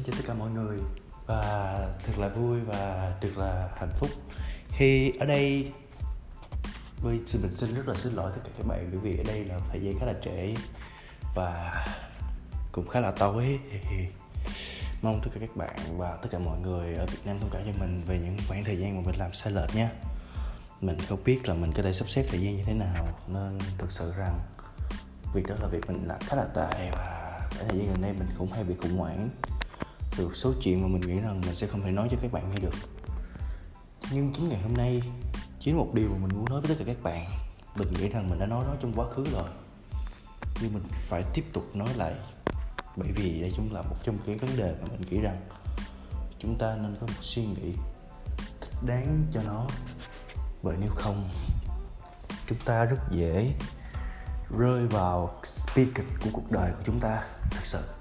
[0.00, 0.78] Xin chào tất cả mọi người.
[1.26, 4.10] Và thật là vui và thật là hạnh phúc.
[4.68, 5.72] Khi ở đây
[7.02, 9.24] với xin mình xin rất là xin lỗi tất cả các bạn bởi vì ở
[9.26, 10.54] đây là thời gian khá là trễ
[11.34, 11.74] và
[12.72, 13.60] cũng khá là tối.
[15.02, 17.62] Mong tất cả các bạn và tất cả mọi người ở Việt Nam thông cảm
[17.66, 19.90] cho mình về những khoảng thời gian mà mình làm sai lệch nha.
[20.80, 23.58] Mình không biết là mình có thể sắp xếp thời gian như thế nào, nên
[23.78, 24.40] thực sự rằng
[25.34, 28.12] việc đó là việc mình làm khá là tệ và cái thời gian gần đây
[28.12, 29.28] mình cũng hay bị khủng hoảng
[30.16, 32.50] từ số chuyện mà mình nghĩ rằng mình sẽ không thể nói cho các bạn
[32.50, 32.74] nghe được.
[34.12, 35.02] Nhưng chính ngày hôm nay,
[35.58, 37.30] chính một điều mà mình muốn nói với tất cả các bạn,
[37.74, 39.48] mình nghĩ rằng mình đã nói nó trong quá khứ rồi.
[40.62, 42.14] Nhưng mình phải tiếp tục nói lại,
[42.96, 45.40] bởi vì đây cũng là một trong cái vấn đề mà mình nghĩ rằng
[46.38, 47.74] chúng ta nên có một suy nghĩ
[48.86, 49.66] đáng cho nó.
[50.62, 51.30] Bởi nếu không,
[52.46, 53.52] chúng ta rất dễ
[54.58, 55.40] rơi vào
[55.76, 57.99] bi kịch của cuộc đời của chúng ta, thật sự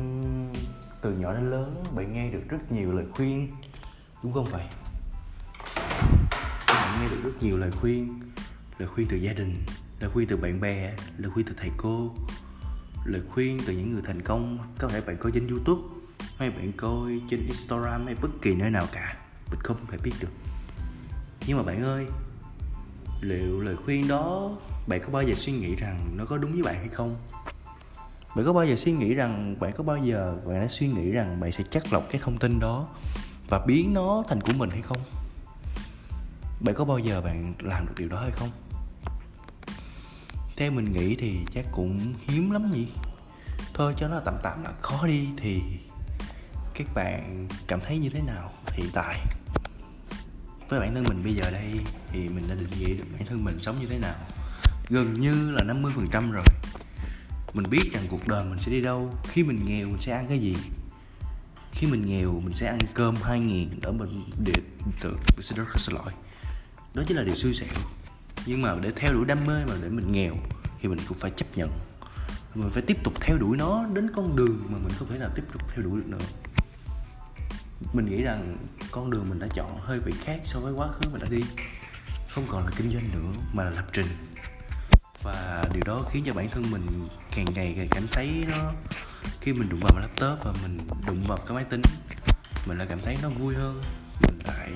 [0.00, 0.52] uhm,
[1.00, 3.48] từ nhỏ đến lớn bạn nghe được rất nhiều lời khuyên
[4.22, 4.64] đúng không vậy?
[6.66, 8.20] Bạn nghe được rất nhiều lời khuyên
[8.78, 9.62] lời khuyên từ gia đình
[10.00, 12.14] lời khuyên từ bạn bè lời khuyên từ thầy cô
[13.04, 14.58] lời khuyên từ những người thành công.
[14.78, 15.82] Có thể bạn coi trên youtube
[16.36, 19.16] hay bạn coi trên instagram hay bất kỳ nơi nào cả
[19.50, 20.28] mình không thể biết được.
[21.46, 22.06] Nhưng mà bạn ơi
[23.20, 26.62] liệu lời khuyên đó bạn có bao giờ suy nghĩ rằng nó có đúng với
[26.62, 27.16] bạn hay không?
[28.36, 31.10] Bạn có bao giờ suy nghĩ rằng, bạn có bao giờ bạn đã suy nghĩ
[31.10, 32.88] rằng bạn sẽ chắc lọc cái thông tin đó
[33.48, 34.98] và biến nó thành của mình hay không?
[36.60, 38.48] Bạn có bao giờ bạn làm được điều đó hay không?
[40.56, 42.86] Theo mình nghĩ thì chắc cũng hiếm lắm nhỉ.
[43.74, 45.62] Thôi cho nó tạm tạm là khó đi thì
[46.74, 49.18] các bạn cảm thấy như thế nào hiện tại?
[50.68, 53.44] Với bản thân mình bây giờ đây thì mình đã định nghĩa được bản thân
[53.44, 54.14] mình sống như thế nào.
[54.88, 56.44] Gần như là 50% rồi
[57.54, 59.14] mình biết rằng cuộc đời mình sẽ đi đâu.
[59.28, 60.56] Khi mình nghèo, mình sẽ ăn cái gì?
[61.72, 64.52] Khi mình nghèo, mình sẽ ăn cơm hai nghìn ở mình để
[65.00, 66.12] tự xin rất xin lỗi.
[66.94, 67.68] Đó chính là điều xui xẻo
[68.46, 70.34] nhưng mà để theo đuổi đam mê mà để mình nghèo
[70.80, 71.70] thì mình cũng phải chấp nhận.
[72.54, 75.30] Mình phải tiếp tục theo đuổi nó đến con đường mà mình không thể nào
[75.34, 76.26] tiếp tục theo đuổi được nữa.
[77.92, 78.56] Mình nghĩ rằng
[78.90, 81.42] con đường mình đã chọn hơi bị khác so với quá khứ mình đã đi.
[82.34, 84.06] Không còn là kinh doanh nữa, mà là lập trình
[85.22, 88.72] và điều đó khiến cho bản thân mình càng ngày càng cảm thấy nó,
[89.40, 91.82] khi mình đụng vào laptop và mình đụng vào cái máy tính,
[92.66, 93.82] mình lại cảm thấy nó vui hơn.
[94.22, 94.70] Mình lại,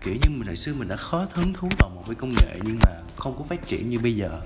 [0.00, 2.60] kiểu như mình, hồi xưa mình đã khó hứng thú vào một cái công nghệ
[2.64, 4.40] nhưng mà không có phát triển như bây giờ.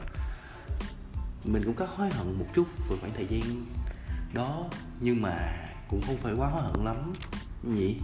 [1.45, 3.67] Mình cũng có hối hận một chút về khoảng thời gian
[4.33, 4.65] đó,
[5.01, 5.53] nhưng mà
[5.89, 7.13] cũng không phải quá hối hận lắm.
[7.63, 7.97] Nhỉ?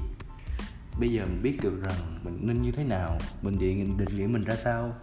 [1.00, 4.26] Bây giờ mình biết được rằng mình nên như thế nào, mình định định nghĩa
[4.26, 4.94] mình ra sao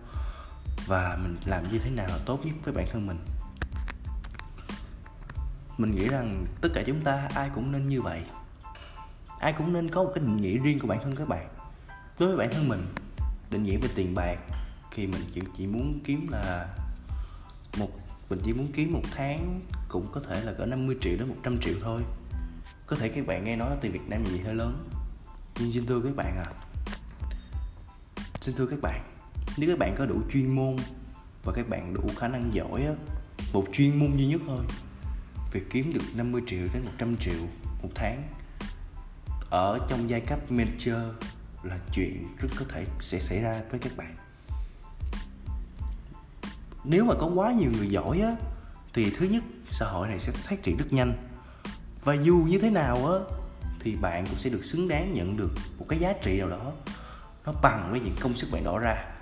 [0.87, 3.17] và mình làm như thế nào là tốt nhất với bản thân mình.
[5.77, 8.21] Mình nghĩ rằng tất cả chúng ta ai cũng nên như vậy.
[9.39, 11.49] Ai cũng nên có một cái định nghĩa riêng của bản thân các bạn.
[12.19, 12.85] Đối với bản thân mình
[13.51, 14.37] định nghĩa về tiền bạc
[14.91, 16.75] thì mình chỉ, chỉ muốn kiếm là
[17.77, 17.89] một
[18.29, 21.59] mình chỉ muốn kiếm một tháng cũng có thể là cỡ 50 triệu đến 100
[21.61, 22.01] triệu thôi.
[22.87, 24.89] Có thể các bạn nghe nói tiền Việt Nam gì hơi lớn
[25.59, 26.45] nhưng xin thưa các bạn à
[28.41, 29.16] xin thưa các bạn
[29.57, 30.75] nếu các bạn có đủ chuyên môn
[31.43, 32.93] và các bạn đủ khả năng giỏi á,
[33.53, 34.65] một chuyên môn duy nhất thôi
[35.51, 37.41] việc kiếm được 50 triệu đến 100 triệu
[37.83, 38.23] một tháng.
[39.49, 40.95] Ở trong giai cấp manager
[41.63, 44.15] là chuyện rất có thể sẽ xảy ra với các bạn.
[46.83, 48.35] Nếu mà có quá nhiều người giỏi á,
[48.93, 51.13] thì thứ nhất, xã hội này sẽ phát triển rất nhanh.
[52.03, 53.19] Và dù như thế nào á,
[53.79, 56.73] thì bạn cũng sẽ được xứng đáng nhận được một cái giá trị nào đó
[57.45, 59.16] nó bằng với những công sức bạn đổ ra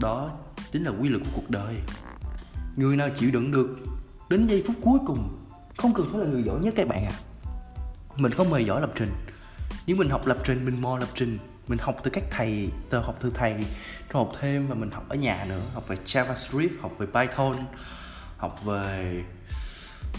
[0.00, 0.30] đó
[0.72, 1.74] chính là quy luật của cuộc đời.
[2.76, 3.78] Người nào chịu đựng được
[4.30, 5.46] đến giây phút cuối cùng
[5.76, 7.12] không cần phải là người giỏi nhất các bạn à.
[8.16, 9.12] Mình không hề giỏi lập trình
[9.86, 12.98] nhưng mình học lập trình mình mò lập trình mình học từ các thầy từ
[12.98, 13.64] học từ thầy rồi
[14.24, 15.62] học thêm và mình học ở nhà nữa.
[15.74, 17.56] Học về javascript học về python
[18.36, 19.24] học về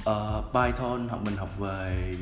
[0.09, 2.13] uh, python học mình học về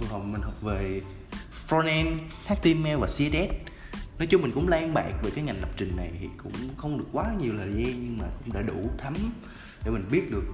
[0.00, 1.00] vừa học mình học về
[1.68, 3.71] frontend html và css
[4.18, 6.98] nói chung mình cũng lan bạc về cái ngành lập trình này thì cũng không
[6.98, 9.14] được quá nhiều thời gian, nhưng mà cũng đã đủ thấm
[9.84, 10.44] để mình biết được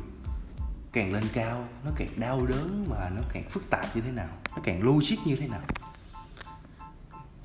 [0.93, 4.28] càng lên cao nó càng đau đớn và nó càng phức tạp như thế nào,
[4.56, 5.60] nó càng logic như thế nào.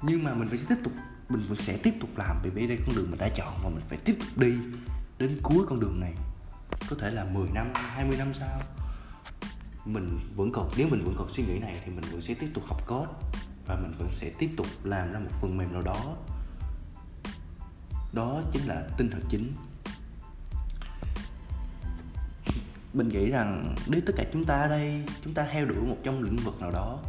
[0.01, 0.93] Nhưng mà mình phải tiếp tục,
[1.29, 3.83] mình vẫn sẽ tiếp tục làm vì đây con đường mình đã chọn và mình
[3.89, 4.53] phải tiếp tục đi
[5.17, 6.13] đến cuối con đường này.
[6.89, 8.61] Có thể là 10 năm 20 năm sau,
[9.85, 12.47] mình vẫn còn, nếu mình vẫn còn suy nghĩ này thì mình vẫn sẽ tiếp
[12.53, 13.11] tục học code
[13.65, 16.15] và mình vẫn sẽ tiếp tục làm ra một phần mềm nào đó.
[18.13, 19.53] Đó chính là tinh thần chính.
[22.93, 25.97] Mình nghĩ rằng nếu tất cả chúng ta ở đây chúng ta theo đuổi một
[26.03, 26.99] trong lĩnh vực nào đó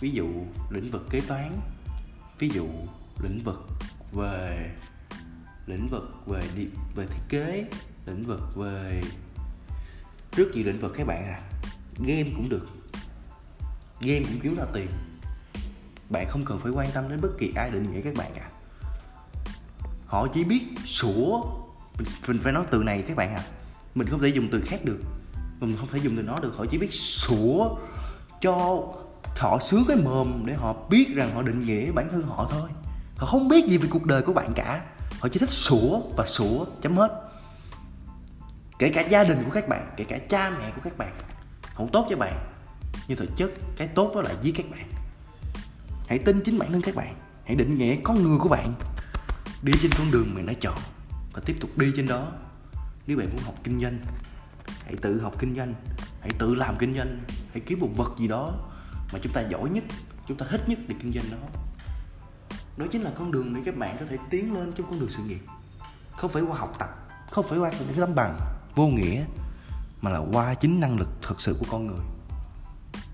[0.00, 0.26] ví dụ
[0.70, 1.60] lĩnh vực kế toán
[2.38, 2.66] ví dụ
[3.22, 3.66] lĩnh vực
[4.12, 4.70] về
[5.66, 7.64] lĩnh vực về đi, về thiết kế
[8.06, 9.02] lĩnh vực về
[10.36, 11.42] rất nhiều lĩnh vực các bạn à.
[11.98, 12.68] Game cũng được.
[14.00, 14.88] Game cũng kiếm ra tiền
[16.10, 18.50] bạn không cần phải quan tâm đến bất kỳ ai định nghĩa các bạn cả,
[20.06, 21.42] họ chỉ biết sủa.
[22.26, 23.42] Mình phải nói từ này các bạn à
[23.94, 25.00] mình không thể dùng từ khác được.
[25.60, 26.52] Mình không thể dùng từ nó được.
[26.56, 27.76] Họ chỉ biết sủa
[28.40, 28.82] cho
[29.36, 32.68] họ sướng cái mồm để họ biết rằng họ định nghĩa bản thân họ thôi.
[33.16, 34.84] Họ không biết gì về cuộc đời của bạn cả.
[35.20, 37.20] Họ chỉ thích sủa và sủa chấm hết.
[38.78, 41.12] Kể cả gia đình của các bạn kể cả cha mẹ của các bạn
[41.74, 42.50] không tốt cho bạn
[43.08, 44.88] nhưng thực chất cái tốt đó là giết các bạn
[46.08, 47.16] hãy tin chính bản thân các bạn.
[47.44, 48.74] Hãy định nghĩa con người của bạn.
[49.62, 50.78] Đi trên con đường mình đã chọn
[51.32, 52.32] và tiếp tục đi trên đó.
[53.06, 53.98] Nếu bạn muốn học kinh doanh,
[54.84, 55.74] hãy tự học kinh doanh.
[56.20, 57.18] Hãy tự làm kinh doanh.
[57.52, 58.52] Hãy kiếm một vật gì đó
[59.12, 59.84] mà chúng ta giỏi nhất,
[60.28, 61.48] chúng ta thích nhất để kinh doanh đó.
[62.76, 65.10] Đó chính là con đường để các bạn có thể tiến lên trong con đường
[65.10, 65.40] sự nghiệp.
[66.16, 66.88] Không phải qua học tập,
[67.30, 68.38] không phải qua những tấm bằng
[68.74, 69.24] vô nghĩa,
[70.00, 72.04] mà là qua chính năng lực thực sự của con người.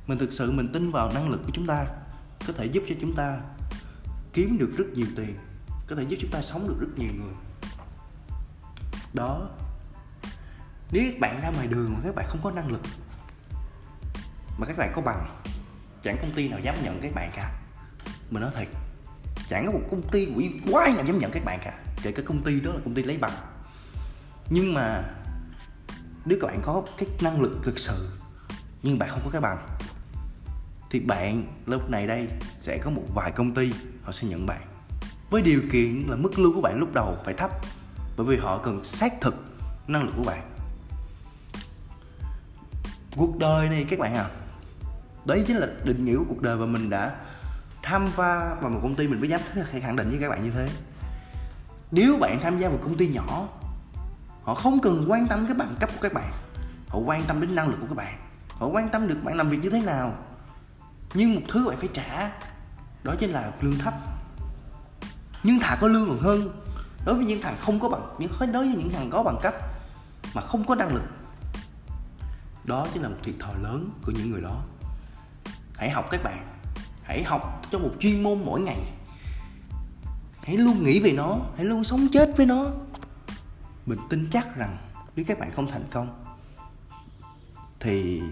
[0.07, 1.87] Mình thực sự mình tin vào năng lực của chúng ta
[2.53, 3.41] có thể giúp cho chúng ta
[4.33, 5.37] kiếm được rất nhiều tiền,
[5.87, 7.35] có thể giúp chúng ta sống được rất nhiều người.
[9.13, 9.49] Đó.
[10.93, 12.81] Nếu các bạn ra ngoài đường mà các bạn không có năng lực,
[14.59, 15.41] mà các bạn có bằng,
[16.03, 17.61] chẳng công ty nào dám nhận các bạn cả.
[18.31, 18.69] Mình nói thật
[19.49, 22.23] chẳng có một công ty quỷ quái nào dám nhận các bạn cả, kể cả
[22.27, 23.33] công ty đó là công ty lấy bằng.
[24.51, 25.03] Nhưng mà
[26.25, 28.09] nếu các bạn có cái năng lực thực sự,
[28.83, 29.67] nhưng bạn không có cái bằng
[30.91, 32.29] thì bạn lúc này đây
[32.59, 33.73] sẽ có một vài công ty
[34.03, 34.61] họ sẽ nhận bạn.
[35.31, 37.51] Với điều kiện là mức lương của bạn lúc đầu phải thấp,
[38.17, 39.35] bởi vì họ cần xác thực
[39.87, 40.43] năng lực của bạn.
[43.17, 44.27] Cuộc đời này các bạn à
[45.25, 47.17] đấy chính là định nghĩa của cuộc đời và mình đã
[47.83, 49.41] tham gia vào một công ty mình mới dám
[49.71, 50.69] khẳng định với các bạn như thế.
[51.91, 53.49] Nếu bạn tham gia vào công ty nhỏ,
[54.43, 56.33] họ không cần quan tâm cái bằng cấp của các bạn.
[56.89, 58.19] Họ quan tâm đến năng lực của các bạn.
[58.49, 60.15] Họ quan tâm được bạn làm việc như thế nào
[61.15, 62.33] nhưng một thứ bạn phải trả,
[63.03, 63.95] đó chính là lương thấp.
[65.43, 66.63] Nhưng thà có lương còn hơn,
[67.05, 69.55] đối với những thằng không có bằng, những đối với những thằng có bằng cấp
[70.35, 71.03] mà không có năng lực,
[72.65, 74.63] đó chính là một thiệt thòi lớn của những người đó.
[75.77, 76.47] Hãy học các bạn,
[77.03, 78.81] hãy học cho một chuyên môn mỗi ngày.
[80.43, 82.65] Hãy luôn nghĩ về nó, hãy luôn sống chết với nó.
[83.87, 84.79] Mình tin chắc rằng
[85.17, 86.25] nếu các bạn không thành công,
[87.81, 88.23] thì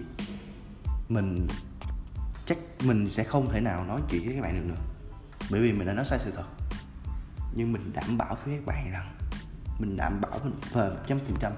[1.09, 1.47] mình
[2.49, 4.81] chắc mình sẽ không thể nào nói chuyện với các bạn được nữa.
[5.51, 6.43] Bởi vì mình đã nói sai sự thật.
[7.55, 9.15] Nhưng mình đảm bảo với các bạn rằng
[9.79, 11.53] mình đảm bảo mình phờ một trăm phần trăm.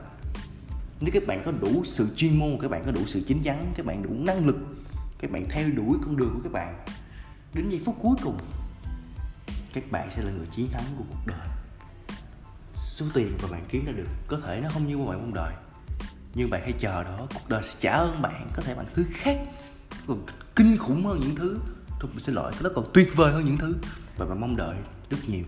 [0.99, 3.73] Nếu các bạn có đủ sự chuyên môn, các bạn có đủ sự chín chắn,
[3.75, 4.57] các bạn đủ năng lực,
[5.19, 6.85] các bạn theo đuổi con đường của các bạn,
[7.53, 8.39] đến giây phút cuối cùng,
[9.73, 11.47] các bạn sẽ là người chiến thắng của cuộc đời.
[12.73, 15.33] Số tiền mà bạn kiếm ra được, có thể nó không như mà bạn mong
[15.33, 15.53] đợi,
[16.35, 18.49] nhưng bạn hãy chờ đó, cuộc đời sẽ trả ơn bạn.
[18.53, 19.37] Có thể bằng thứ khác,
[20.07, 20.25] còn
[20.55, 21.59] kinh khủng hơn những thứ.
[21.99, 23.75] Tôi mình xin lỗi nó còn tuyệt vời hơn những thứ.
[24.17, 24.77] Và bạn mong đợi
[25.09, 25.43] rất nhiều.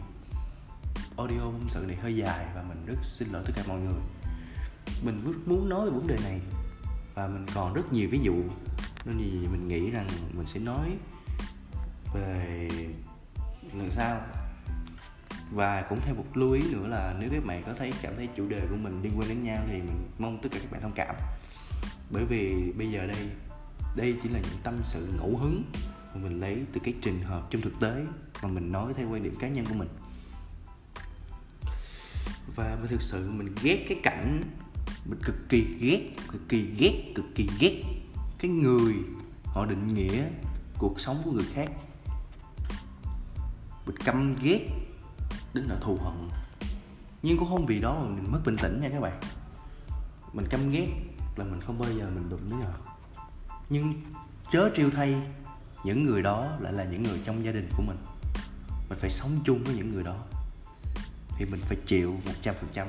[1.17, 4.01] Audio tâm sự này hơi dài và mình rất xin lỗi tất cả mọi người.
[5.03, 6.41] Mình rất muốn nói về vấn đề này
[7.15, 8.33] và mình còn rất nhiều ví dụ.
[9.05, 10.91] Nên thì mình nghĩ rằng mình sẽ nói
[12.13, 12.69] về
[13.73, 14.21] lần sau.
[15.51, 18.27] Và cũng thêm một lưu ý nữa là nếu các bạn có thấy, cảm thấy
[18.35, 20.81] chủ đề của mình liên quan đến nhau thì mình mong tất cả các bạn
[20.81, 21.15] thông cảm.
[22.09, 23.29] Bởi vì bây giờ đây
[23.95, 25.63] đây chỉ là những tâm sự ngẫu hứng
[26.13, 28.05] mà mình lấy từ cái trường hợp trong thực tế
[28.41, 29.89] mà mình nói theo quan điểm cá nhân của mình.
[32.55, 34.43] Và mình thực sự mình ghét cái cảnh
[35.05, 37.83] mình cực kỳ ghét, cực kỳ ghét, cực kỳ ghét
[38.39, 38.93] cái người
[39.45, 40.23] họ định nghĩa
[40.77, 41.71] cuộc sống của người khác.
[43.85, 44.69] Mình căm ghét
[45.53, 46.29] đến là thù hận.
[47.21, 49.19] Nhưng cũng không vì đó mà mình mất bình tĩnh nha các bạn.
[50.33, 50.87] Mình căm ghét
[51.35, 52.92] là mình không bao giờ mình đụng đến họ
[53.69, 53.93] nhưng
[54.51, 55.15] chớ trêu thay,
[55.83, 57.97] những người đó lại là những người trong gia đình của mình.
[58.89, 60.17] Mình phải sống chung với những người đó.
[61.37, 62.87] Thì mình phải chịu một trăm phần trăm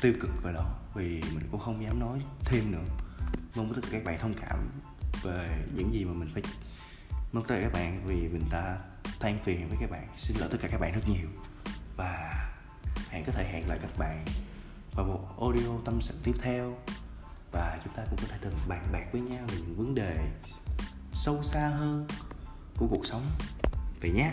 [0.00, 2.84] tiêu cực rồi đó vì mình cũng không dám nói thêm nữa.
[3.56, 4.70] Mong tất cả các bạn thông cảm
[5.22, 6.42] về những gì mà mình phải
[7.32, 8.02] mong tất cả các bạn.
[8.06, 8.78] Vì mình đã
[9.20, 10.06] than phiền với các bạn.
[10.16, 11.28] Xin lỗi tất cả các bạn rất nhiều.
[11.96, 12.44] Và
[13.08, 14.24] hẹn có thể hẹn lại các bạn
[14.92, 16.76] vào một audio tâm sự tiếp theo
[17.52, 20.16] và chúng ta cũng có thể từng bàn bạc với nhau về những vấn đề
[21.12, 22.06] sâu xa hơn
[22.76, 23.26] của cuộc sống.
[24.00, 24.32] Vậy nhé.